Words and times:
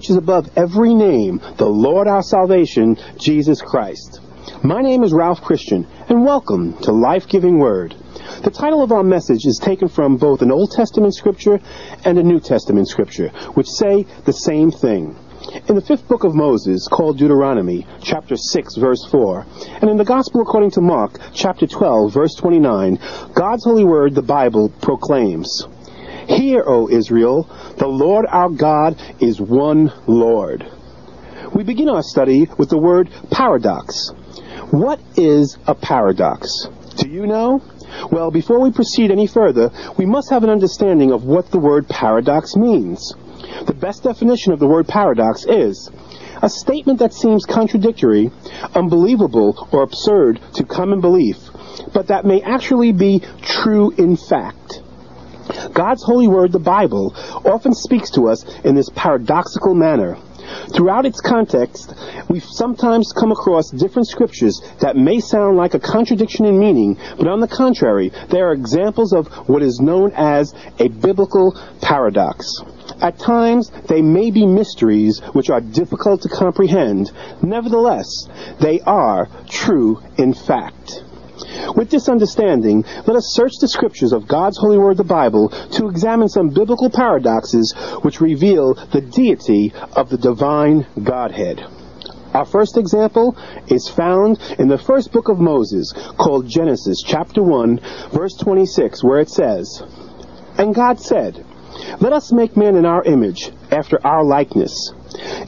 which 0.00 0.08
is 0.08 0.16
above 0.16 0.48
every 0.56 0.94
name, 0.94 1.42
the 1.58 1.68
Lord 1.68 2.08
our 2.08 2.22
salvation, 2.22 2.96
Jesus 3.18 3.60
Christ. 3.60 4.18
My 4.64 4.80
name 4.80 5.02
is 5.02 5.12
Ralph 5.12 5.42
Christian, 5.42 5.86
and 6.08 6.24
welcome 6.24 6.72
to 6.84 6.90
Life 6.90 7.28
Giving 7.28 7.58
Word. 7.58 7.94
The 8.42 8.50
title 8.50 8.82
of 8.82 8.92
our 8.92 9.02
message 9.02 9.44
is 9.44 9.60
taken 9.62 9.88
from 9.88 10.16
both 10.16 10.40
an 10.40 10.50
Old 10.50 10.70
Testament 10.70 11.14
scripture 11.14 11.60
and 12.02 12.16
a 12.16 12.22
New 12.22 12.40
Testament 12.40 12.88
scripture, 12.88 13.28
which 13.52 13.68
say 13.68 14.06
the 14.24 14.32
same 14.32 14.70
thing. 14.70 15.14
In 15.68 15.74
the 15.74 15.82
fifth 15.82 16.08
book 16.08 16.24
of 16.24 16.34
Moses, 16.34 16.88
called 16.88 17.18
Deuteronomy, 17.18 17.86
chapter 18.00 18.36
6, 18.36 18.76
verse 18.76 19.04
4, 19.04 19.44
and 19.82 19.90
in 19.90 19.98
the 19.98 20.04
Gospel 20.04 20.40
according 20.40 20.70
to 20.70 20.80
Mark, 20.80 21.20
chapter 21.34 21.66
12, 21.66 22.10
verse 22.10 22.34
29, 22.36 22.98
God's 23.34 23.64
holy 23.64 23.84
word, 23.84 24.14
the 24.14 24.22
Bible, 24.22 24.70
proclaims, 24.80 25.66
Hear, 26.30 26.62
O 26.64 26.88
Israel, 26.88 27.42
the 27.76 27.88
Lord 27.88 28.24
our 28.28 28.50
God 28.50 28.96
is 29.18 29.40
one 29.40 29.92
Lord. 30.06 30.64
We 31.52 31.64
begin 31.64 31.88
our 31.88 32.04
study 32.04 32.48
with 32.56 32.70
the 32.70 32.78
word 32.78 33.10
paradox. 33.32 34.10
What 34.70 35.00
is 35.16 35.58
a 35.66 35.74
paradox? 35.74 36.68
Do 36.98 37.08
you 37.08 37.26
know? 37.26 37.60
Well, 38.12 38.30
before 38.30 38.60
we 38.60 38.70
proceed 38.70 39.10
any 39.10 39.26
further, 39.26 39.70
we 39.98 40.06
must 40.06 40.30
have 40.30 40.44
an 40.44 40.50
understanding 40.50 41.10
of 41.10 41.24
what 41.24 41.50
the 41.50 41.58
word 41.58 41.88
paradox 41.88 42.54
means. 42.54 43.12
The 43.66 43.74
best 43.74 44.04
definition 44.04 44.52
of 44.52 44.60
the 44.60 44.68
word 44.68 44.86
paradox 44.86 45.44
is 45.44 45.90
a 46.42 46.48
statement 46.48 47.00
that 47.00 47.12
seems 47.12 47.44
contradictory, 47.44 48.30
unbelievable, 48.76 49.68
or 49.72 49.82
absurd 49.82 50.40
to 50.54 50.64
common 50.64 51.00
belief, 51.00 51.38
but 51.92 52.06
that 52.06 52.24
may 52.24 52.40
actually 52.40 52.92
be 52.92 53.20
true 53.42 53.90
in 53.90 54.14
fact. 54.16 54.82
God's 55.72 56.02
holy 56.02 56.28
word, 56.28 56.52
the 56.52 56.58
Bible, 56.58 57.14
often 57.44 57.74
speaks 57.74 58.10
to 58.10 58.28
us 58.28 58.44
in 58.64 58.74
this 58.74 58.90
paradoxical 58.94 59.74
manner. 59.74 60.16
Throughout 60.74 61.06
its 61.06 61.20
context, 61.20 61.94
we 62.28 62.40
sometimes 62.40 63.12
come 63.12 63.30
across 63.30 63.70
different 63.70 64.08
scriptures 64.08 64.60
that 64.80 64.96
may 64.96 65.20
sound 65.20 65.56
like 65.56 65.74
a 65.74 65.80
contradiction 65.80 66.44
in 66.44 66.58
meaning, 66.58 66.96
but 67.16 67.28
on 67.28 67.40
the 67.40 67.48
contrary, 67.48 68.10
they 68.30 68.40
are 68.40 68.52
examples 68.52 69.12
of 69.12 69.28
what 69.48 69.62
is 69.62 69.80
known 69.80 70.12
as 70.12 70.54
a 70.78 70.88
biblical 70.88 71.56
paradox. 71.80 72.62
At 73.00 73.18
times, 73.18 73.70
they 73.86 74.02
may 74.02 74.30
be 74.30 74.46
mysteries 74.46 75.20
which 75.32 75.50
are 75.50 75.60
difficult 75.60 76.22
to 76.22 76.28
comprehend. 76.28 77.12
Nevertheless, 77.42 78.08
they 78.60 78.80
are 78.80 79.28
true 79.48 80.02
in 80.18 80.34
fact. 80.34 81.04
With 81.76 81.90
this 81.90 82.08
understanding, 82.08 82.84
let 83.06 83.16
us 83.16 83.34
search 83.34 83.52
the 83.60 83.68
scriptures 83.68 84.12
of 84.12 84.28
God's 84.28 84.58
holy 84.58 84.78
word, 84.78 84.96
the 84.96 85.04
Bible, 85.04 85.48
to 85.48 85.88
examine 85.88 86.28
some 86.28 86.48
biblical 86.48 86.90
paradoxes 86.90 87.74
which 88.02 88.20
reveal 88.20 88.74
the 88.74 89.00
deity 89.00 89.72
of 89.94 90.08
the 90.08 90.18
divine 90.18 90.86
Godhead. 91.02 91.64
Our 92.32 92.44
first 92.44 92.76
example 92.76 93.36
is 93.66 93.88
found 93.88 94.38
in 94.58 94.68
the 94.68 94.78
first 94.78 95.10
book 95.10 95.28
of 95.28 95.40
Moses, 95.40 95.92
called 96.16 96.46
Genesis 96.46 97.02
chapter 97.04 97.42
1, 97.42 97.80
verse 98.12 98.34
26, 98.36 99.02
where 99.02 99.18
it 99.18 99.28
says, 99.28 99.82
And 100.56 100.74
God 100.74 101.00
said, 101.00 101.44
Let 102.00 102.12
us 102.12 102.32
make 102.32 102.56
man 102.56 102.76
in 102.76 102.86
our 102.86 103.02
image, 103.02 103.50
after 103.72 103.98
our 104.06 104.24
likeness. 104.24 104.92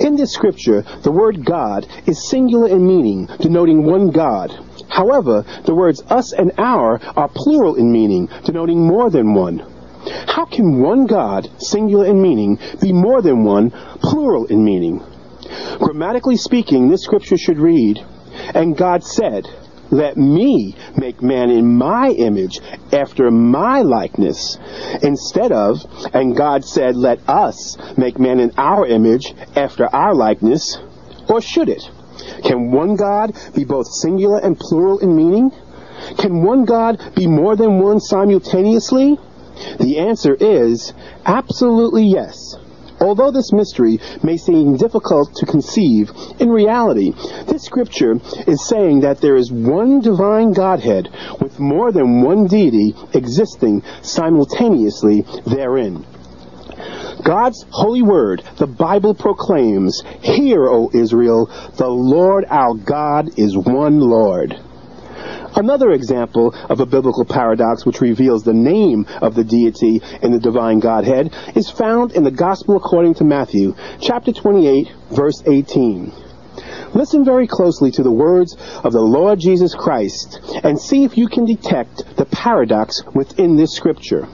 In 0.00 0.16
this 0.16 0.32
scripture, 0.32 0.82
the 1.02 1.12
word 1.12 1.44
God 1.44 1.86
is 2.06 2.28
singular 2.28 2.69
in 2.69 2.84
meaning, 2.84 3.26
denoting 3.38 3.84
one 3.84 4.10
God. 4.10 4.50
However, 4.92 5.42
the 5.64 5.75
words 5.75 6.03
us 6.10 6.34
and 6.34 6.53
our 6.58 7.00
are 7.16 7.30
plural 7.34 7.76
in 7.76 7.91
meaning, 7.91 8.28
denoting 8.44 8.86
more 8.86 9.08
than 9.08 9.32
one. 9.32 9.60
How 10.26 10.44
can 10.44 10.82
one 10.82 11.06
God, 11.06 11.48
singular 11.56 12.04
in 12.04 12.20
meaning, 12.20 12.58
be 12.78 12.92
more 12.92 13.22
than 13.22 13.42
one, 13.42 13.70
plural 14.02 14.44
in 14.44 14.62
meaning? 14.62 15.02
Grammatically 15.78 16.36
speaking, 16.36 16.91
this 16.91 17.04
scripture 17.04 17.38
should 17.38 17.58
read, 17.58 18.04
And 18.54 18.76
God 18.76 19.02
said, 19.02 19.48
Let 19.91 20.19
me 20.19 20.76
make 20.94 21.22
man 21.22 21.48
in 21.48 21.75
my 21.75 22.10
image, 22.10 22.60
after 22.92 23.31
my 23.31 23.81
likeness, 23.81 24.58
instead 25.02 25.52
of, 25.52 25.86
And 26.12 26.36
God 26.36 26.66
said, 26.66 26.97
Let 26.97 27.26
us 27.26 27.78
make 27.97 28.19
man 28.19 28.41
in 28.41 28.52
our 28.58 28.86
image, 28.86 29.34
after 29.56 29.86
our 29.86 30.14
likeness, 30.14 30.78
or 31.31 31.41
should 31.41 31.70
it? 31.70 31.82
Can 32.44 32.70
one 32.70 32.97
God 32.97 33.37
be 33.54 33.65
both 33.65 33.87
singular 33.87 34.38
and 34.38 34.59
plural 34.59 34.98
in 34.98 35.15
meaning? 35.15 35.53
Can 36.19 36.43
one 36.43 36.65
God 36.65 37.00
be 37.15 37.26
more 37.26 37.56
than 37.56 37.78
one 37.78 38.00
simultaneously? 38.00 39.19
The 39.78 39.98
answer 39.98 40.34
is 40.34 40.93
absolutely 41.25 42.04
yes. 42.04 42.56
Although 43.00 43.32
this 43.32 43.53
mystery 43.53 43.98
may 44.22 44.37
seem 44.37 44.76
difficult 44.76 45.34
to 45.37 45.47
conceive, 45.47 46.12
in 46.38 46.50
reality, 46.50 47.12
this 47.48 47.65
scripture 47.65 48.20
is 48.47 48.64
saying 48.64 49.00
that 49.00 49.20
there 49.20 49.34
is 49.34 49.50
one 49.50 50.00
divine 50.00 50.53
Godhead 50.53 51.09
with 51.41 51.59
more 51.59 51.91
than 51.91 52.22
one 52.22 52.47
deity 52.47 52.94
existing 53.12 53.82
simultaneously 54.03 55.25
therein. 55.47 56.06
God's 57.24 57.64
holy 57.70 58.02
word, 58.02 58.42
the 58.56 58.66
Bible 58.66 59.14
proclaims, 59.14 60.02
Hear, 60.22 60.66
O 60.66 60.90
Israel, 60.92 61.46
the 61.76 61.88
Lord 61.88 62.44
our 62.48 62.74
God 62.74 63.38
is 63.38 63.56
one 63.56 64.00
Lord. 64.00 64.58
Another 65.54 65.90
example 65.90 66.54
of 66.68 66.80
a 66.80 66.86
biblical 66.86 67.24
paradox 67.24 67.86
which 67.86 68.00
reveals 68.00 68.42
the 68.42 68.54
name 68.54 69.06
of 69.20 69.34
the 69.34 69.44
deity 69.44 70.00
in 70.22 70.32
the 70.32 70.40
divine 70.40 70.80
Godhead 70.80 71.32
is 71.54 71.70
found 71.70 72.12
in 72.12 72.24
the 72.24 72.30
Gospel 72.30 72.76
according 72.76 73.14
to 73.14 73.24
Matthew, 73.24 73.74
chapter 74.00 74.32
28, 74.32 74.90
verse 75.10 75.42
18. 75.46 76.12
Listen 76.94 77.24
very 77.24 77.46
closely 77.46 77.90
to 77.92 78.02
the 78.02 78.10
words 78.10 78.56
of 78.82 78.92
the 78.92 79.00
Lord 79.00 79.38
Jesus 79.38 79.74
Christ 79.74 80.40
and 80.64 80.80
see 80.80 81.04
if 81.04 81.16
you 81.16 81.28
can 81.28 81.44
detect 81.44 82.16
the 82.16 82.26
paradox 82.26 83.02
within 83.14 83.56
this 83.56 83.74
scripture. 83.74 84.26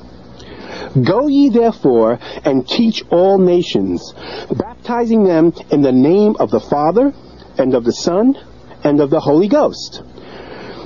Go 1.05 1.27
ye 1.27 1.49
therefore 1.49 2.19
and 2.45 2.67
teach 2.67 3.05
all 3.11 3.39
nations, 3.39 4.15
baptizing 4.51 5.25
them 5.25 5.53
in 5.71 5.83
the 5.83 5.93
name 5.93 6.37
of 6.39 6.51
the 6.51 6.61
Father, 6.61 7.13
and 7.59 7.75
of 7.75 7.85
the 7.85 7.93
Son, 7.93 8.37
and 8.85 9.01
of 9.01 9.11
the 9.11 9.21
Holy 9.21 9.49
Ghost. 9.49 10.03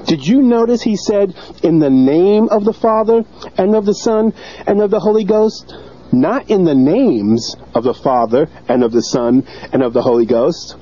Did 0.06 0.27
you 0.27 0.43
notice 0.43 0.83
he 0.83 0.97
said, 0.97 1.34
in 1.62 1.78
the 1.78 1.91
name 1.91 2.49
of 2.50 2.65
the 2.65 2.73
Father, 2.73 3.25
and 3.56 3.77
of 3.77 3.87
the 3.87 3.95
Son, 3.95 4.33
and 4.67 4.81
of 4.81 4.91
the 4.91 5.00
Holy 5.00 5.25
Ghost? 5.25 5.75
Not 6.11 6.50
in 6.50 6.65
the 6.65 6.75
names 6.75 7.55
of 7.75 7.84
the 7.84 7.94
Father, 7.94 8.49
and 8.69 8.83
of 8.83 8.93
the 8.93 9.03
Son, 9.03 9.47
and 9.73 9.83
of 9.83 9.93
the 9.93 10.03
Holy 10.03 10.27
Ghost. 10.27 10.77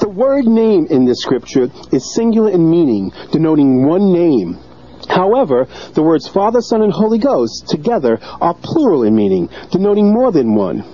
The 0.00 0.08
word 0.08 0.46
name 0.46 0.86
in 0.90 1.04
this 1.04 1.20
scripture 1.20 1.70
is 1.92 2.14
singular 2.14 2.50
in 2.50 2.68
meaning, 2.68 3.12
denoting 3.32 3.86
one 3.86 4.12
name. 4.12 4.58
However, 5.10 5.66
the 5.94 6.02
words 6.02 6.28
Father, 6.28 6.60
Son, 6.60 6.82
and 6.82 6.92
Holy 6.92 7.18
Ghost 7.18 7.66
together 7.68 8.20
are 8.40 8.54
plural 8.54 9.02
in 9.02 9.16
meaning, 9.16 9.48
denoting 9.72 10.12
more 10.12 10.30
than 10.30 10.54
one. 10.54 10.84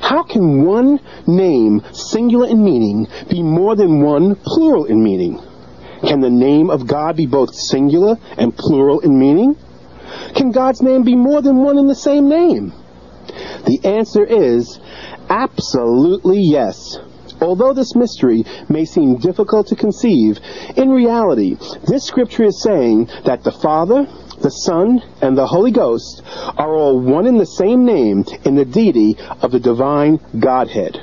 How 0.00 0.22
can 0.22 0.64
one 0.64 1.00
name, 1.26 1.82
singular 1.92 2.46
in 2.46 2.64
meaning, 2.64 3.08
be 3.28 3.42
more 3.42 3.74
than 3.74 4.00
one, 4.00 4.36
plural 4.36 4.84
in 4.84 5.02
meaning? 5.02 5.42
Can 6.06 6.20
the 6.20 6.30
name 6.30 6.70
of 6.70 6.86
God 6.86 7.16
be 7.16 7.26
both 7.26 7.52
singular 7.52 8.16
and 8.38 8.56
plural 8.56 9.00
in 9.00 9.18
meaning? 9.18 9.56
Can 10.36 10.52
God's 10.52 10.80
name 10.80 11.02
be 11.02 11.16
more 11.16 11.42
than 11.42 11.56
one 11.58 11.76
in 11.76 11.88
the 11.88 11.96
same 11.96 12.28
name? 12.28 12.72
The 13.66 13.80
answer 13.82 14.24
is 14.24 14.78
absolutely 15.28 16.40
yes. 16.42 16.98
Although 17.44 17.74
this 17.74 17.94
mystery 17.94 18.42
may 18.70 18.86
seem 18.86 19.18
difficult 19.18 19.66
to 19.66 19.76
conceive, 19.76 20.38
in 20.76 20.88
reality, 20.88 21.58
this 21.86 22.02
scripture 22.02 22.44
is 22.44 22.62
saying 22.62 23.10
that 23.26 23.44
the 23.44 23.52
Father, 23.52 24.08
the 24.40 24.48
Son, 24.48 25.02
and 25.20 25.36
the 25.36 25.46
Holy 25.46 25.70
Ghost 25.70 26.22
are 26.56 26.74
all 26.74 26.98
one 26.98 27.26
in 27.26 27.36
the 27.36 27.44
same 27.44 27.84
name 27.84 28.24
in 28.44 28.54
the 28.54 28.64
deity 28.64 29.18
of 29.42 29.52
the 29.52 29.60
divine 29.60 30.20
Godhead. 30.38 30.98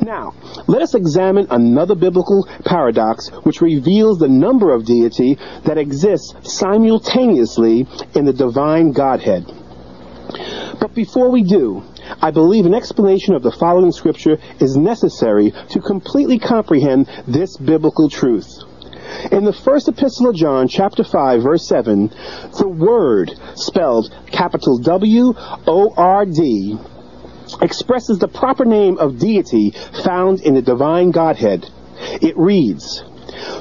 Now, 0.00 0.32
let 0.68 0.80
us 0.80 0.94
examine 0.94 1.48
another 1.50 1.96
biblical 1.96 2.46
paradox 2.64 3.28
which 3.42 3.60
reveals 3.60 4.18
the 4.18 4.28
number 4.28 4.72
of 4.72 4.84
deity 4.84 5.38
that 5.64 5.76
exists 5.76 6.34
simultaneously 6.42 7.88
in 8.14 8.26
the 8.26 8.32
divine 8.32 8.92
Godhead. 8.92 9.44
But 10.80 10.94
before 10.94 11.30
we 11.30 11.42
do, 11.42 11.82
I 12.20 12.30
believe 12.30 12.66
an 12.66 12.74
explanation 12.74 13.34
of 13.34 13.42
the 13.42 13.52
following 13.52 13.92
scripture 13.92 14.38
is 14.60 14.76
necessary 14.76 15.52
to 15.70 15.80
completely 15.80 16.38
comprehend 16.38 17.08
this 17.26 17.56
biblical 17.56 18.08
truth. 18.08 18.48
In 19.30 19.44
the 19.44 19.52
first 19.52 19.88
epistle 19.88 20.30
of 20.30 20.36
John, 20.36 20.68
chapter 20.68 21.04
5, 21.04 21.42
verse 21.42 21.66
7, 21.66 22.08
the 22.58 22.68
word, 22.68 23.32
spelled 23.54 24.14
capital 24.30 24.78
W 24.78 25.34
O 25.36 25.94
R 25.96 26.24
D, 26.26 26.78
expresses 27.60 28.18
the 28.18 28.28
proper 28.28 28.64
name 28.64 28.98
of 28.98 29.18
deity 29.18 29.70
found 30.04 30.40
in 30.40 30.54
the 30.54 30.62
divine 30.62 31.10
Godhead. 31.10 31.68
It 32.20 32.36
reads, 32.36 33.04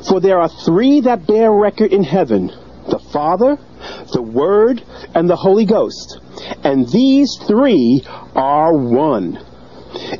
For 0.07 0.19
there 0.19 0.39
are 0.39 0.49
three 0.49 1.01
that 1.01 1.27
bear 1.27 1.51
record 1.51 1.91
in 1.91 2.03
heaven 2.03 2.51
Father, 3.11 3.57
the 4.13 4.21
Word, 4.21 4.83
and 5.13 5.29
the 5.29 5.35
Holy 5.35 5.65
Ghost. 5.65 6.19
And 6.63 6.87
these 6.89 7.37
three 7.47 8.03
are 8.35 8.75
one. 8.75 9.39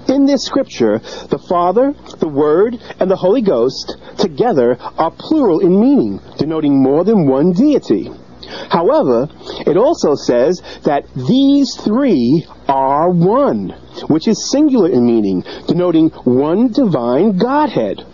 In 0.07 0.25
this 0.25 0.43
scripture, 0.43 0.99
the 1.29 1.43
Father, 1.47 1.93
the 2.19 2.27
Word, 2.27 2.77
and 2.99 3.09
the 3.09 3.15
Holy 3.15 3.41
Ghost 3.41 3.97
together 4.17 4.77
are 4.79 5.11
plural 5.11 5.59
in 5.59 5.79
meaning, 5.79 6.19
denoting 6.37 6.81
more 6.81 7.03
than 7.03 7.27
one 7.27 7.53
deity. 7.53 8.09
However, 8.69 9.29
it 9.65 9.77
also 9.77 10.15
says 10.15 10.61
that 10.83 11.05
these 11.15 11.75
three 11.75 12.45
are 12.67 13.09
one, 13.09 13.69
which 14.07 14.27
is 14.27 14.51
singular 14.51 14.89
in 14.89 15.05
meaning, 15.05 15.43
denoting 15.67 16.09
one 16.25 16.69
divine 16.69 17.37
Godhead. 17.37 18.05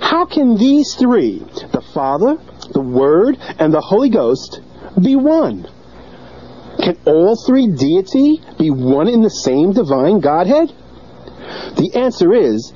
How 0.00 0.24
can 0.24 0.56
these 0.56 0.94
three, 0.94 1.40
the 1.72 1.82
Father, 1.92 2.38
the 2.72 2.80
Word, 2.80 3.36
and 3.58 3.72
the 3.72 3.80
Holy 3.80 4.10
Ghost, 4.10 4.60
be 5.00 5.16
one? 5.16 5.68
Can 6.82 6.96
all 7.04 7.36
three 7.36 7.66
deity 7.66 8.40
be 8.58 8.70
one 8.70 9.08
in 9.08 9.22
the 9.22 9.30
same 9.30 9.72
divine 9.72 10.20
Godhead? 10.20 10.72
The 11.76 11.92
answer 11.94 12.32
is 12.32 12.72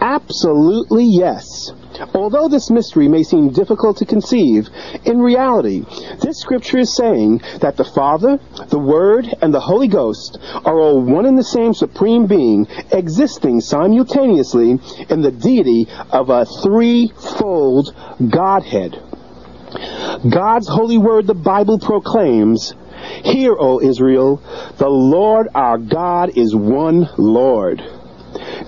absolutely 0.00 1.04
yes. 1.04 1.72
Although 2.14 2.48
this 2.48 2.70
mystery 2.70 3.08
may 3.08 3.22
seem 3.22 3.50
difficult 3.50 3.96
to 3.98 4.04
conceive, 4.04 4.68
in 5.04 5.18
reality, 5.18 5.84
this 6.20 6.38
scripture 6.38 6.78
is 6.78 6.94
saying 6.94 7.40
that 7.60 7.76
the 7.76 7.84
Father, 7.84 8.38
the 8.68 8.78
Word, 8.78 9.26
and 9.40 9.54
the 9.54 9.60
Holy 9.60 9.88
Ghost 9.88 10.38
are 10.64 10.78
all 10.78 11.00
one 11.00 11.24
and 11.24 11.38
the 11.38 11.44
same 11.44 11.72
supreme 11.72 12.26
being, 12.26 12.66
existing 12.92 13.60
simultaneously 13.60 14.78
in 15.08 15.22
the 15.22 15.32
deity 15.32 15.88
of 16.10 16.28
a 16.28 16.44
threefold 16.44 17.94
Godhead. 18.28 19.00
God's 20.22 20.68
holy 20.68 20.98
word, 20.98 21.26
the 21.26 21.34
Bible 21.34 21.78
proclaims, 21.78 22.74
Hear, 23.24 23.54
O 23.58 23.80
Israel, 23.80 24.42
the 24.78 24.88
Lord 24.88 25.48
our 25.54 25.78
God 25.78 26.36
is 26.36 26.54
one 26.54 27.08
Lord. 27.18 27.82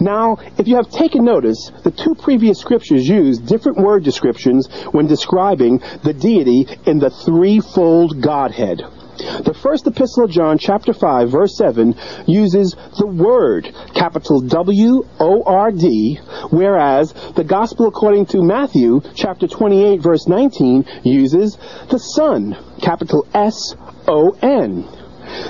Now, 0.00 0.38
if 0.58 0.68
you 0.68 0.76
have 0.76 0.90
taken 0.90 1.24
notice, 1.24 1.70
the 1.82 1.90
two 1.90 2.14
previous 2.14 2.58
scriptures 2.58 3.08
use 3.08 3.38
different 3.38 3.78
word 3.78 4.04
descriptions 4.04 4.68
when 4.92 5.06
describing 5.06 5.80
the 6.04 6.14
deity 6.14 6.66
in 6.86 6.98
the 6.98 7.10
threefold 7.10 8.20
Godhead. 8.20 8.82
The 9.18 9.58
first 9.62 9.86
epistle 9.86 10.24
of 10.24 10.30
John, 10.30 10.58
chapter 10.58 10.92
5, 10.92 11.30
verse 11.30 11.56
7, 11.56 11.94
uses 12.26 12.76
the 12.98 13.06
word, 13.06 13.68
capital 13.94 14.40
W 14.40 15.04
O 15.18 15.42
R 15.44 15.72
D, 15.72 16.20
whereas 16.50 17.12
the 17.34 17.44
gospel 17.44 17.88
according 17.88 18.26
to 18.26 18.42
Matthew, 18.42 19.00
chapter 19.14 19.48
28, 19.48 20.00
verse 20.00 20.28
19, 20.28 20.84
uses 21.02 21.58
the 21.90 21.98
Son, 21.98 22.56
capital 22.80 23.26
S 23.34 23.74
O 24.06 24.36
N. 24.40 24.97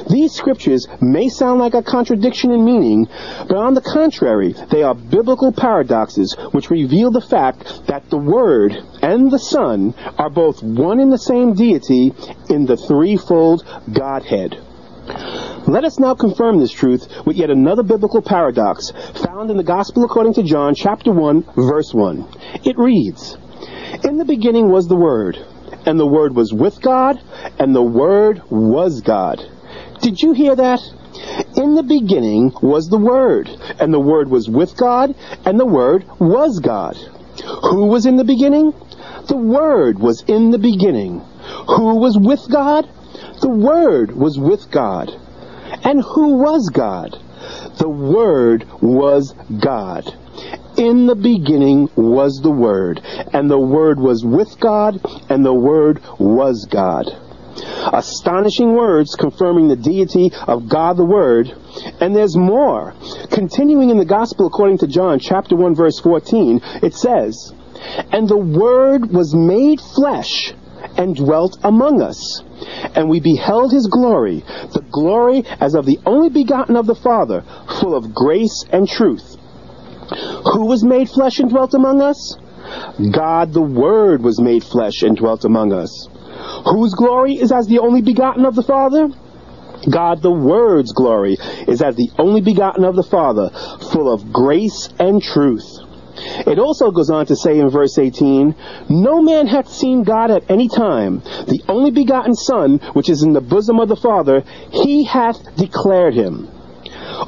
These 0.09 0.33
scriptures 0.33 0.87
may 1.01 1.29
sound 1.29 1.61
like 1.61 1.75
a 1.75 1.83
contradiction 1.83 2.51
in 2.51 2.65
meaning, 2.65 3.07
but 3.47 3.57
on 3.57 3.75
the 3.75 3.83
contrary, 3.83 4.55
they 4.71 4.83
are 4.83 4.95
biblical 4.95 5.53
paradoxes 5.53 6.35
which 6.53 6.71
reveal 6.71 7.11
the 7.11 7.21
fact 7.21 7.87
that 7.87 8.09
the 8.09 8.17
Word 8.17 8.73
and 9.03 9.31
the 9.31 9.39
Son 9.39 9.95
are 10.17 10.31
both 10.31 10.63
one 10.63 10.99
and 11.01 11.13
the 11.13 11.19
same 11.19 11.53
deity 11.53 12.15
in 12.49 12.65
the 12.65 12.77
threefold 12.77 13.65
Godhead. 13.93 14.59
Let 15.67 15.85
us 15.85 15.99
now 15.99 16.15
confirm 16.15 16.59
this 16.59 16.73
truth 16.73 17.07
with 17.27 17.37
yet 17.37 17.51
another 17.51 17.83
biblical 17.83 18.23
paradox 18.23 18.91
found 19.23 19.51
in 19.51 19.59
the 19.59 19.63
Gospel 19.63 20.05
according 20.05 20.35
to 20.35 20.43
John 20.43 20.75
chapter 20.75 21.13
1 21.13 21.45
verse 21.55 21.93
1. 21.93 22.27
It 22.65 22.79
reads, 22.79 23.37
In 24.05 24.17
the 24.17 24.25
beginning 24.25 24.71
was 24.71 24.89
the 24.89 24.97
Word, 24.97 25.37
and 25.85 26.01
the 26.01 26.07
Word 26.07 26.35
was 26.35 26.53
with 26.53 26.81
God, 26.81 27.21
and 27.59 27.75
the 27.75 27.83
Word 27.83 28.43
was 28.51 29.03
God. 29.03 29.45
Did 30.01 30.23
you 30.23 30.33
hear 30.33 30.55
that? 30.55 30.81
In 31.57 31.75
the 31.75 31.83
beginning 31.83 32.53
was 32.63 32.89
the 32.89 32.99
Word, 32.99 33.49
and 33.81 33.93
the 33.93 34.01
Word 34.01 34.31
was 34.31 34.49
with 34.49 34.77
God, 34.77 35.15
and 35.45 35.59
the 35.59 35.67
Word 35.67 36.05
was 36.21 36.61
God. 36.61 36.97
Who 37.71 37.87
was 37.87 38.07
in 38.07 38.17
the 38.17 38.25
beginning? 38.25 38.73
The 39.29 39.37
Word 39.37 39.99
was 39.99 40.23
in 40.29 40.51
the 40.51 40.59
beginning. 40.59 41.21
Who 41.67 41.97
was 41.97 42.17
with 42.19 42.51
God? 42.51 42.89
The 43.41 43.49
Word 43.49 44.13
was 44.17 44.39
with 44.39 44.71
God. 44.71 45.11
And 45.85 46.03
who 46.03 46.39
was 46.39 46.71
God? 46.73 47.17
The 47.79 47.89
Word 47.89 48.67
was 48.81 49.35
God. 49.61 50.15
In 50.77 51.07
the 51.07 51.17
beginning 51.17 51.91
was 51.97 52.41
the 52.43 52.51
Word, 52.51 53.01
and 53.33 53.51
the 53.51 53.59
Word 53.59 53.99
was 53.99 54.25
with 54.25 54.61
God, 54.61 55.01
and 55.29 55.45
the 55.45 55.55
Word 55.55 56.01
was 56.19 56.67
God. 56.71 57.07
Astonishing 57.93 58.75
words 58.75 59.15
confirming 59.15 59.69
the 59.69 59.77
deity 59.77 60.31
of 60.47 60.69
God 60.69 60.97
the 60.97 61.05
Word. 61.05 61.53
And 62.01 62.15
there's 62.15 62.37
more. 62.37 62.95
Continuing 63.31 63.91
in 63.91 63.99
the 63.99 64.05
Gospel 64.05 64.47
according 64.47 64.79
to 64.79 64.87
John 64.87 65.19
chapter 65.19 65.57
1 65.57 65.75
verse 65.75 65.99
14, 66.01 66.61
it 66.83 66.95
says, 66.95 67.53
And 68.13 68.29
the 68.29 68.37
Word 68.37 69.11
was 69.11 69.35
made 69.35 69.81
flesh 69.81 70.53
and 70.97 71.17
dwelt 71.17 71.59
among 71.63 72.03
us. 72.03 72.43
And 72.95 73.09
we 73.09 73.21
beheld 73.21 73.73
his 73.73 73.87
glory, 73.87 74.41
the 74.73 74.85
glory 74.91 75.45
as 75.61 75.75
of 75.75 75.87
the 75.87 75.99
only 76.07 76.29
begotten 76.29 76.77
of 76.77 76.87
the 76.87 76.95
Father, 76.95 77.45
full 77.81 77.97
of 77.97 78.15
grace 78.15 78.65
and 78.71 78.89
truth. 78.89 79.37
Who 80.53 80.67
was 80.67 80.85
made 80.85 81.09
flesh 81.11 81.39
and 81.39 81.51
dwelt 81.51 81.75
among 81.75 82.01
us? 82.01 82.37
God 83.13 83.53
the 83.53 83.63
Word 83.63 84.23
was 84.23 84.41
made 84.41 84.65
flesh 84.65 85.03
and 85.03 85.17
dwelt 85.17 85.45
among 85.45 85.73
us. 85.73 86.09
Whose 86.71 86.95
glory 86.95 87.35
is 87.35 87.53
as 87.53 87.67
the 87.67 87.79
only 87.79 88.03
begotten 88.03 88.45
of 88.45 88.55
the 88.55 88.63
Father? 88.63 89.09
God 89.91 90.23
the 90.23 90.31
Word's 90.31 90.93
glory 90.93 91.37
is 91.67 91.81
as 91.83 91.97
the 91.97 92.11
only 92.19 92.41
begotten 92.41 92.85
of 92.85 92.97
the 92.97 93.03
Father, 93.03 93.51
full 93.93 94.13
of 94.13 94.33
grace 94.33 94.89
and 94.99 95.23
truth. 95.23 95.79
It 96.47 96.59
also 96.59 96.91
goes 96.91 97.11
on 97.11 97.27
to 97.27 97.37
say 97.37 97.59
in 97.59 97.71
verse 97.71 97.97
18, 97.97 98.55
No 98.89 99.23
man 99.23 99.47
hath 99.47 99.69
seen 99.69 100.03
God 100.03 100.31
at 100.31 100.51
any 100.51 100.69
time. 100.69 101.21
The 101.47 101.63
only 101.69 101.91
begotten 101.91 102.35
Son, 102.35 102.79
which 102.93 103.09
is 103.09 103.23
in 103.23 103.33
the 103.33 103.41
bosom 103.41 103.79
of 103.79 103.89
the 103.89 103.97
Father, 103.97 104.43
he 104.71 105.05
hath 105.05 105.57
declared 105.57 106.15
him. 106.15 106.49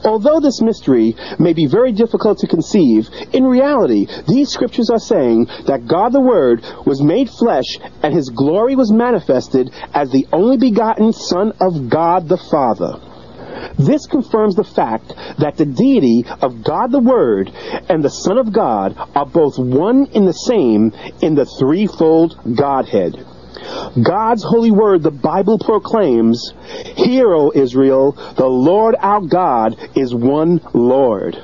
Although 0.04 0.40
this 0.40 0.60
mystery 0.60 1.16
may 1.38 1.52
be 1.52 1.66
very 1.66 1.92
difficult 1.92 2.38
to 2.38 2.46
conceive, 2.46 3.08
in 3.32 3.44
reality, 3.44 4.06
these 4.28 4.50
scriptures 4.50 4.90
are 4.90 4.98
saying 4.98 5.46
that 5.66 5.86
God 5.86 6.12
the 6.12 6.20
Word 6.20 6.62
was 6.86 7.02
made 7.02 7.28
flesh 7.30 7.78
and 8.02 8.14
his 8.14 8.28
glory 8.30 8.76
was 8.76 8.92
manifested 8.92 9.70
as 9.92 10.10
the 10.10 10.26
only 10.32 10.56
begotten 10.56 11.12
Son 11.12 11.52
of 11.60 11.88
God 11.88 12.28
the 12.28 12.36
Father. 12.36 13.00
This 13.78 14.06
confirms 14.06 14.54
the 14.54 14.64
fact 14.64 15.08
that 15.38 15.56
the 15.56 15.66
deity 15.66 16.24
of 16.40 16.62
God 16.64 16.92
the 16.92 17.00
Word 17.00 17.50
and 17.88 18.02
the 18.02 18.10
Son 18.10 18.38
of 18.38 18.52
God 18.52 18.96
are 19.14 19.26
both 19.26 19.58
one 19.58 20.06
in 20.12 20.24
the 20.24 20.32
same 20.32 20.92
in 21.20 21.34
the 21.34 21.46
threefold 21.46 22.38
Godhead. 22.56 23.26
God's 24.02 24.42
holy 24.42 24.70
word, 24.70 25.02
the 25.02 25.10
Bible 25.10 25.58
proclaims, 25.58 26.52
Hear, 26.96 27.32
O 27.34 27.52
Israel, 27.54 28.12
the 28.36 28.46
Lord 28.46 28.94
our 28.98 29.20
God 29.20 29.76
is 29.96 30.14
one 30.14 30.60
Lord. 30.72 31.36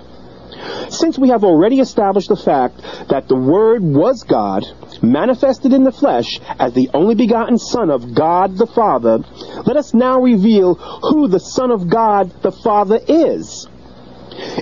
Since 0.88 1.18
we 1.18 1.28
have 1.28 1.44
already 1.44 1.80
established 1.80 2.28
the 2.28 2.36
fact 2.36 2.80
that 3.08 3.28
the 3.28 3.36
Word 3.36 3.82
was 3.82 4.22
God, 4.22 4.64
manifested 5.02 5.72
in 5.72 5.84
the 5.84 5.92
flesh 5.92 6.40
as 6.58 6.72
the 6.72 6.90
only 6.94 7.14
begotten 7.14 7.58
Son 7.58 7.90
of 7.90 8.14
God 8.14 8.56
the 8.56 8.66
Father, 8.66 9.18
let 9.66 9.76
us 9.76 9.94
now 9.94 10.20
reveal 10.20 10.74
who 10.74 11.28
the 11.28 11.40
Son 11.40 11.70
of 11.70 11.88
God 11.88 12.42
the 12.42 12.52
Father 12.52 13.00
is. 13.06 13.68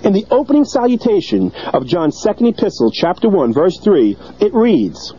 In 0.02 0.12
the 0.12 0.26
opening 0.30 0.64
salutation 0.64 1.52
of 1.73 1.87
John's 1.87 2.20
second 2.20 2.46
epistle, 2.46 2.90
chapter 2.90 3.28
1, 3.28 3.52
verse 3.52 3.78
3, 3.78 4.16
it 4.40 4.54
reads, 4.54 5.14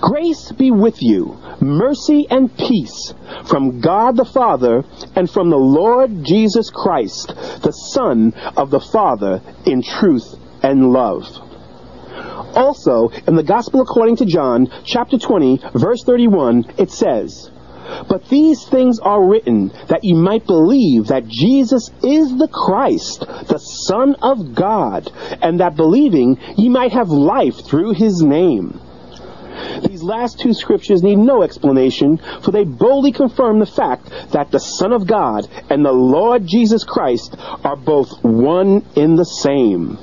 Grace 0.00 0.52
be 0.52 0.70
with 0.70 1.02
you, 1.02 1.36
mercy 1.60 2.26
and 2.30 2.54
peace 2.56 3.14
from 3.46 3.80
God 3.80 4.16
the 4.16 4.24
Father 4.24 4.84
and 5.14 5.30
from 5.30 5.50
the 5.50 5.56
Lord 5.56 6.24
Jesus 6.24 6.70
Christ, 6.70 7.28
the 7.62 7.72
Son 7.72 8.32
of 8.56 8.70
the 8.70 8.80
Father, 8.80 9.42
in 9.66 9.82
truth 9.82 10.36
and 10.62 10.90
love. 10.90 11.26
Also, 12.54 13.08
in 13.26 13.36
the 13.36 13.42
Gospel 13.42 13.80
according 13.80 14.16
to 14.16 14.26
John, 14.26 14.68
chapter 14.84 15.18
20, 15.18 15.60
verse 15.74 16.02
31, 16.04 16.64
it 16.78 16.90
says, 16.90 17.50
But 18.08 18.28
these 18.28 18.64
things 18.66 18.98
are 18.98 19.24
written 19.24 19.70
that 19.88 20.02
ye 20.02 20.14
might 20.14 20.46
believe 20.46 21.06
that 21.06 21.28
Jesus 21.28 21.90
is 22.02 22.36
the 22.36 22.48
Christ, 22.48 23.20
the 23.20 23.58
Son 23.58 24.16
of 24.20 24.54
God, 24.54 25.10
and 25.40 25.60
that 25.60 25.76
believing 25.76 26.38
ye 26.56 26.68
might 26.68 26.92
have 26.92 27.08
life 27.08 27.64
through 27.64 27.92
his 27.92 28.20
name. 28.20 28.80
These 30.00 30.08
last 30.08 30.40
two 30.40 30.54
scriptures 30.54 31.02
need 31.02 31.18
no 31.18 31.42
explanation, 31.42 32.18
for 32.40 32.52
they 32.52 32.64
boldly 32.64 33.12
confirm 33.12 33.58
the 33.58 33.66
fact 33.66 34.08
that 34.32 34.50
the 34.50 34.58
Son 34.58 34.94
of 34.94 35.06
God 35.06 35.46
and 35.68 35.84
the 35.84 35.92
Lord 35.92 36.46
Jesus 36.46 36.84
Christ 36.84 37.36
are 37.38 37.76
both 37.76 38.08
one 38.24 38.82
in 38.96 39.16
the 39.16 39.26
same. 39.26 39.98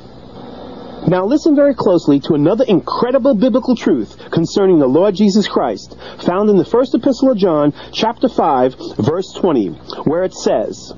Now 1.08 1.26
listen 1.26 1.56
very 1.56 1.74
closely 1.74 2.20
to 2.20 2.36
another 2.36 2.64
incredible 2.68 3.34
biblical 3.34 3.76
truth 3.76 4.30
concerning 4.30 4.78
the 4.78 4.86
Lord 4.86 5.16
Jesus 5.16 5.48
Christ, 5.48 5.98
found 6.20 6.52
in 6.52 6.58
the 6.58 6.66
first 6.66 6.94
epistle 6.94 7.32
of 7.32 7.40
John, 7.40 7.74
chapter 7.92 8.30
5, 8.30 8.76
verse 9.00 9.34
20, 9.34 9.70
where 10.06 10.22
it 10.22 10.36
says, 10.36 10.94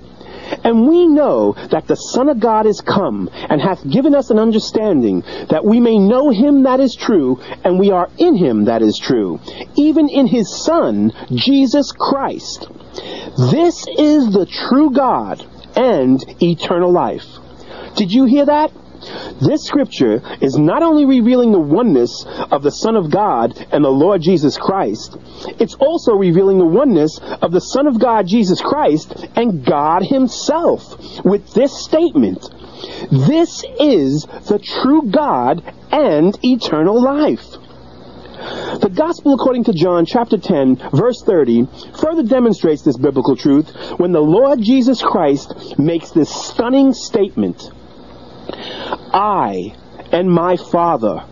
And 0.63 0.88
we 0.88 1.08
know 1.08 1.53
that 1.72 1.88
the 1.88 1.96
Son 1.96 2.29
of 2.29 2.39
God 2.39 2.65
is 2.65 2.82
come, 2.82 3.29
and 3.34 3.62
hath 3.62 3.88
given 3.88 4.15
us 4.15 4.29
an 4.29 4.39
understanding, 4.39 5.22
that 5.50 5.65
we 5.65 5.79
may 5.79 5.98
know 5.98 6.29
him 6.29 6.63
that 6.63 6.79
is 6.79 6.96
true, 6.96 7.39
and 7.63 7.79
we 7.79 7.91
are 7.91 8.10
in 8.18 8.36
him 8.36 8.65
that 8.65 8.82
is 8.82 8.98
true, 8.98 9.39
even 9.75 10.10
in 10.10 10.27
his 10.27 10.53
Son, 10.63 11.13
Jesus 11.34 11.91
Christ. 11.91 12.68
This 13.51 13.86
is 13.98 14.32
the 14.32 14.46
true 14.46 14.91
God 14.91 15.46
and 15.75 16.24
eternal 16.41 16.91
life. 16.91 17.25
Did 17.96 18.12
you 18.12 18.25
hear 18.25 18.46
that? 18.46 18.72
This 19.41 19.65
scripture 19.65 20.22
is 20.41 20.58
not 20.58 20.84
only 20.84 21.06
revealing 21.06 21.51
the 21.51 21.60
oneness 21.60 22.25
of 22.51 22.63
the 22.63 22.72
Son 22.72 22.96
of 22.96 23.10
God 23.10 23.58
and 23.72 23.84
the 23.84 23.89
Lord 23.89 24.22
Jesus 24.22 24.58
Christ, 24.58 25.18
it's 25.60 25.75
also 25.75 26.13
revealing 26.13 26.58
the 26.58 26.65
oneness 26.65 27.20
of 27.41 27.51
the 27.51 27.62
Son 27.62 27.88
of 27.88 28.00
God, 28.00 28.27
Jesus 28.27 28.62
Christ, 28.62 29.27
and 29.36 29.65
God 29.65 30.03
Himself 30.03 31.24
with 31.24 31.53
this 31.53 31.74
statement. 31.86 32.50
This 33.12 33.63
is 33.79 34.25
the 34.48 34.60
true 34.60 35.10
God 35.10 35.63
and 35.91 36.38
eternal 36.44 37.01
life. 37.01 37.46
The 38.82 38.91
Gospel 38.94 39.34
according 39.34 39.65
to 39.65 39.74
John 39.74 40.06
chapter 40.06 40.38
10 40.38 40.91
verse 40.94 41.22
30 41.24 41.68
further 42.00 42.24
demonstrates 42.24 42.84
this 42.84 42.98
biblical 42.98 43.36
truth 43.36 43.70
when 43.98 44.13
the 44.13 44.22
Lord 44.22 44.62
Jesus 44.62 45.01
Christ 45.01 45.77
makes 45.77 46.12
this 46.12 46.29
stunning 46.29 46.94
statement. 46.94 47.70
I 48.51 49.75
and 50.12 50.29
my 50.29 50.58
Father 50.58 51.24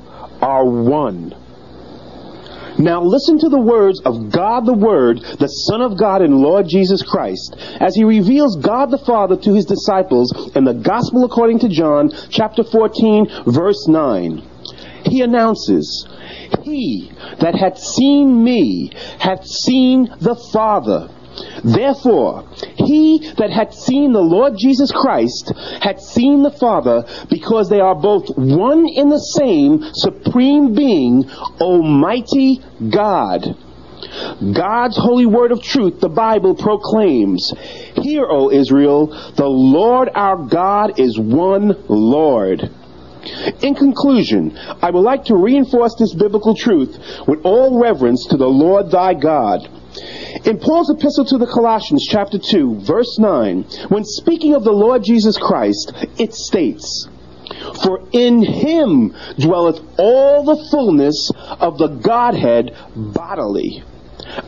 are 0.41 0.65
one. 0.65 1.35
Now 2.79 3.01
listen 3.01 3.39
to 3.39 3.49
the 3.49 3.59
words 3.59 3.99
of 4.01 4.29
God 4.31 4.67
the 4.67 4.73
Word, 4.73 5.19
the 5.39 5.47
Son 5.47 5.81
of 5.81 5.97
God 5.97 6.21
and 6.21 6.37
Lord 6.37 6.67
Jesus 6.67 7.01
Christ, 7.01 7.55
as 7.79 7.95
he 7.95 8.03
reveals 8.03 8.55
God 8.57 8.91
the 8.91 8.99
Father 8.99 9.35
to 9.35 9.53
his 9.55 9.65
disciples 9.65 10.31
in 10.55 10.63
the 10.63 10.75
Gospel 10.75 11.25
according 11.25 11.59
to 11.59 11.69
John, 11.69 12.11
chapter 12.29 12.63
14, 12.63 13.45
verse 13.47 13.87
9. 13.87 14.43
He 15.05 15.21
announces, 15.21 16.07
He 16.63 17.11
that 17.39 17.55
hath 17.55 17.79
seen 17.79 18.43
me 18.43 18.91
hath 19.19 19.43
seen 19.43 20.13
the 20.19 20.35
Father. 20.53 21.09
Therefore, 21.63 22.45
he 22.75 23.31
that 23.37 23.49
hath 23.49 23.73
seen 23.73 24.13
the 24.13 24.21
Lord 24.21 24.57
Jesus 24.57 24.91
Christ 24.91 25.51
hath 25.81 25.99
seen 25.99 26.43
the 26.43 26.51
Father, 26.51 27.05
because 27.29 27.69
they 27.69 27.79
are 27.79 27.95
both 27.95 28.29
one 28.37 28.87
in 28.87 29.09
the 29.09 29.19
same 29.19 29.83
supreme 29.93 30.73
being, 30.73 31.29
Almighty 31.59 32.61
God. 32.89 33.55
God's 34.53 34.95
holy 34.97 35.25
word 35.25 35.51
of 35.51 35.61
truth, 35.61 35.99
the 35.99 36.09
Bible 36.09 36.55
proclaims, 36.55 37.51
Hear, 37.95 38.27
O 38.29 38.51
Israel, 38.51 39.07
the 39.35 39.47
Lord 39.47 40.09
our 40.13 40.37
God 40.37 40.99
is 40.99 41.17
one 41.19 41.75
Lord. 41.87 42.69
In 43.61 43.75
conclusion, 43.75 44.57
I 44.81 44.91
would 44.91 45.01
like 45.01 45.25
to 45.25 45.35
reinforce 45.35 45.95
this 45.97 46.13
biblical 46.13 46.55
truth 46.55 46.97
with 47.27 47.41
all 47.43 47.81
reverence 47.81 48.25
to 48.27 48.37
the 48.37 48.47
Lord 48.47 48.91
thy 48.91 49.13
God. 49.15 49.67
In 50.43 50.59
Paul's 50.59 50.89
epistle 50.89 51.25
to 51.25 51.37
the 51.37 51.47
Colossians, 51.47 52.05
chapter 52.07 52.37
2, 52.37 52.81
verse 52.81 53.17
9, 53.17 53.63
when 53.89 54.03
speaking 54.03 54.53
of 54.53 54.63
the 54.63 54.71
Lord 54.71 55.03
Jesus 55.03 55.37
Christ, 55.37 55.93
it 56.17 56.33
states, 56.33 57.07
For 57.81 58.01
in 58.11 58.43
him 58.43 59.15
dwelleth 59.39 59.79
all 59.97 60.43
the 60.43 60.67
fullness 60.69 61.31
of 61.59 61.77
the 61.77 61.87
Godhead 61.87 62.75
bodily. 62.95 63.83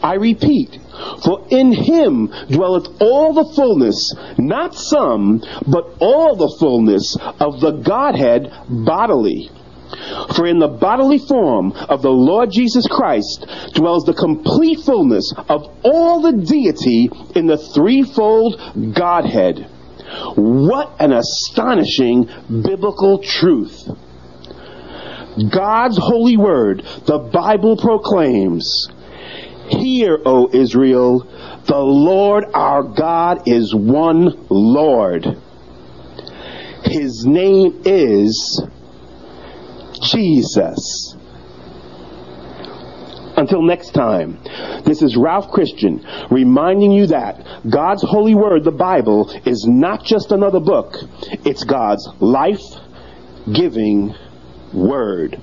I 0.04 0.16
repeat, 0.16 0.78
for 1.24 1.46
in 1.50 1.72
him 1.72 2.32
dwelleth 2.50 3.02
all 3.02 3.34
the 3.34 3.52
fullness, 3.56 4.14
not 4.38 4.76
some, 4.76 5.42
but 5.66 5.96
all 6.00 6.36
the 6.36 6.56
fullness 6.60 7.18
of 7.40 7.62
the 7.62 7.72
Godhead 7.72 8.52
bodily. 8.70 9.50
For 10.36 10.46
in 10.46 10.60
the 10.60 10.68
bodily 10.68 11.18
form 11.18 11.72
of 11.72 12.02
the 12.02 12.12
Lord 12.12 12.52
Jesus 12.52 12.86
Christ 12.88 13.46
dwells 13.74 14.06
the 14.06 14.14
complete 14.14 14.80
fullness 14.82 15.34
of 15.48 15.76
all 15.84 16.22
the 16.22 16.34
deity 16.34 17.10
in 17.36 17.48
the 17.48 17.58
threefold 17.58 18.94
Godhead. 18.94 19.68
What 20.36 20.96
an 21.00 21.14
astonishing 21.14 22.30
biblical 22.50 23.20
truth. 23.20 23.90
God's 25.52 25.98
holy 25.98 26.38
word, 26.38 26.84
the 27.06 27.20
Bible 27.20 27.78
proclaims, 27.78 28.90
Hear, 29.70 30.20
O 30.26 30.50
Israel, 30.52 31.20
the 31.66 31.78
Lord 31.78 32.46
our 32.54 32.84
God 32.84 33.48
is 33.48 33.74
one 33.74 34.48
Lord. 34.50 35.38
His 36.84 37.26
name 37.26 37.84
is 37.86 38.64
Jesus. 40.12 41.16
Until 43.38 43.62
next 43.62 43.92
time, 43.92 44.38
this 44.84 45.02
is 45.02 45.16
Ralph 45.16 45.50
Christian 45.50 46.06
reminding 46.30 46.92
you 46.92 47.08
that 47.08 47.46
God's 47.70 48.04
holy 48.04 48.36
word, 48.36 48.66
the 48.66 48.72
Bible, 48.72 49.32
is 49.46 49.66
not 49.66 50.04
just 50.04 50.34
another 50.34 50.60
book. 50.60 50.94
It's 51.46 51.64
God's 51.64 52.06
life 52.20 52.64
giving 53.54 54.14
word. 54.74 55.42